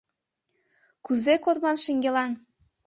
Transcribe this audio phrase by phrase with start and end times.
[1.05, 2.31] Кузе кодман шеҥгелан!